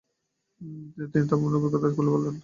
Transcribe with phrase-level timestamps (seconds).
[1.11, 2.33] তিনি তার ভ্রমনের অভিজ্ঞতা খুলে বলেন।